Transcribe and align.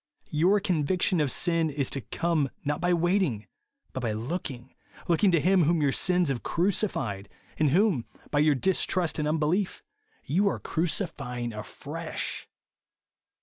Your 0.31 0.59
conviction 0.59 1.21
of 1.21 1.29
sin 1.29 1.69
is 1.69 1.91
to 1.91 2.01
come 2.01 2.49
not 2.65 2.81
by 2.81 2.91
waiting, 2.91 3.45
but 3.93 3.99
by 3.99 4.13
looking; 4.13 4.73
looking 5.07 5.29
to 5.29 5.39
Him 5.39 5.65
whom 5.65 5.79
your 5.79 5.91
sins 5.91 6.29
have 6.29 6.41
crucified, 6.41 7.29
and 7.59 7.69
whom, 7.69 8.05
by 8.31 8.39
your 8.39 8.55
distrust 8.55 9.19
and 9.19 9.27
unbelief, 9.27 9.83
you 10.25 10.47
are 10.47 10.57
crucifying 10.59 11.53
afresh. 11.53 12.47